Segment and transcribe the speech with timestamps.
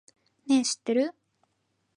[0.47, 1.13] ねぇ、知ってる？